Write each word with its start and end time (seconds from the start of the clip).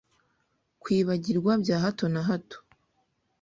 Kwibagirwa 0.81 1.51
bya 1.63 1.77
hato 1.83 2.05
na 2.13 2.21
hato 2.27 2.57